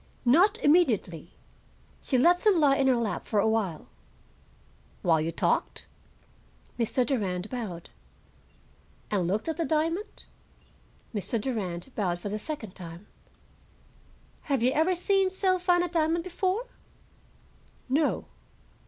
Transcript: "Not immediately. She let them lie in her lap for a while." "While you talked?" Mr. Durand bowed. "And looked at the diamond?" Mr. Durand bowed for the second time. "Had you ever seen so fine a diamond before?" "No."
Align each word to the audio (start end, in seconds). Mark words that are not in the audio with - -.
"Not 0.25 0.57
immediately. 0.63 1.35
She 2.01 2.17
let 2.17 2.41
them 2.41 2.59
lie 2.59 2.75
in 2.75 2.87
her 2.87 2.95
lap 2.95 3.27
for 3.27 3.39
a 3.39 3.47
while." 3.47 3.87
"While 5.03 5.21
you 5.21 5.31
talked?" 5.31 5.85
Mr. 6.79 7.05
Durand 7.05 7.51
bowed. 7.51 7.91
"And 9.11 9.27
looked 9.27 9.47
at 9.47 9.57
the 9.57 9.63
diamond?" 9.63 10.25
Mr. 11.13 11.39
Durand 11.39 11.91
bowed 11.93 12.17
for 12.19 12.29
the 12.29 12.39
second 12.39 12.73
time. 12.73 13.05
"Had 14.49 14.63
you 14.63 14.71
ever 14.71 14.95
seen 14.95 15.29
so 15.29 15.59
fine 15.59 15.83
a 15.83 15.87
diamond 15.87 16.23
before?" 16.23 16.65
"No." 17.87 18.25